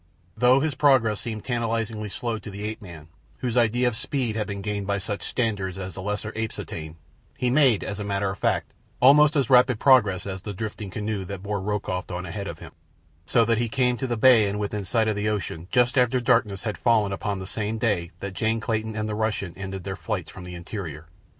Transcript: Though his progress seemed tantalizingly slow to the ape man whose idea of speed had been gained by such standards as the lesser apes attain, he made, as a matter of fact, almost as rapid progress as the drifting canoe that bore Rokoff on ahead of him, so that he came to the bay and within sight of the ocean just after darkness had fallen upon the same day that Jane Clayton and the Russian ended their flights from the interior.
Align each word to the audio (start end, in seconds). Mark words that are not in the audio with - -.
Though 0.35 0.61
his 0.61 0.73
progress 0.73 1.21
seemed 1.21 1.45
tantalizingly 1.45 2.09
slow 2.09 2.39
to 2.39 2.49
the 2.49 2.63
ape 2.63 2.81
man 2.81 3.07
whose 3.41 3.55
idea 3.55 3.87
of 3.87 3.95
speed 3.95 4.35
had 4.35 4.47
been 4.47 4.63
gained 4.63 4.87
by 4.87 4.97
such 4.97 5.21
standards 5.21 5.77
as 5.77 5.93
the 5.93 6.01
lesser 6.01 6.33
apes 6.35 6.57
attain, 6.57 6.95
he 7.37 7.51
made, 7.51 7.83
as 7.83 7.99
a 7.99 8.03
matter 8.03 8.31
of 8.31 8.39
fact, 8.39 8.73
almost 8.99 9.35
as 9.35 9.51
rapid 9.51 9.79
progress 9.79 10.25
as 10.25 10.41
the 10.41 10.55
drifting 10.55 10.89
canoe 10.89 11.23
that 11.25 11.43
bore 11.43 11.61
Rokoff 11.61 12.09
on 12.09 12.25
ahead 12.25 12.47
of 12.47 12.57
him, 12.57 12.71
so 13.27 13.45
that 13.45 13.59
he 13.59 13.69
came 13.69 13.95
to 13.97 14.07
the 14.07 14.17
bay 14.17 14.49
and 14.49 14.59
within 14.59 14.85
sight 14.85 15.07
of 15.07 15.15
the 15.15 15.29
ocean 15.29 15.67
just 15.69 15.95
after 15.99 16.19
darkness 16.19 16.63
had 16.63 16.79
fallen 16.79 17.11
upon 17.11 17.37
the 17.37 17.45
same 17.45 17.77
day 17.77 18.09
that 18.21 18.33
Jane 18.33 18.59
Clayton 18.59 18.95
and 18.95 19.07
the 19.07 19.13
Russian 19.13 19.53
ended 19.55 19.83
their 19.83 19.95
flights 19.95 20.31
from 20.31 20.45
the 20.45 20.55
interior. 20.55 21.05